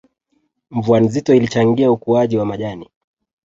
[0.71, 2.89] Mvua nzito ilichangia ukuaji wa majani